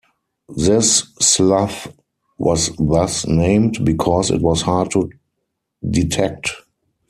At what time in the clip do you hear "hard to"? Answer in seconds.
4.63-5.11